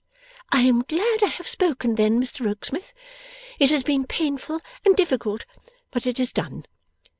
'I 0.51 0.61
am 0.61 0.81
glad 0.81 1.21
I 1.21 1.27
have 1.27 1.47
spoken, 1.47 1.93
then, 1.93 2.19
Mr 2.19 2.43
Rokesmith. 2.43 2.91
It 3.59 3.69
has 3.69 3.83
been 3.83 4.07
painful 4.07 4.59
and 4.83 4.95
difficult, 4.95 5.45
but 5.91 6.07
it 6.07 6.19
is 6.19 6.33
done. 6.33 6.65